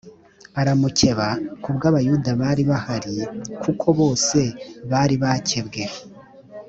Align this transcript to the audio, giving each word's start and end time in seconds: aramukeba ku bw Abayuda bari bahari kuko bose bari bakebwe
aramukeba 0.61 1.27
ku 1.61 1.69
bw 1.75 1.81
Abayuda 1.89 2.29
bari 2.41 2.63
bahari 2.71 3.17
kuko 3.63 3.85
bose 3.99 4.39
bari 4.91 5.15
bakebwe 5.23 5.83